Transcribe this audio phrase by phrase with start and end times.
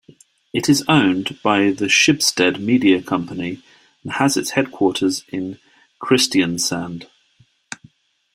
[0.51, 3.61] It is owned by the Schibsted media company
[4.01, 5.59] and has its headquarters in
[6.01, 7.05] Kristiansand.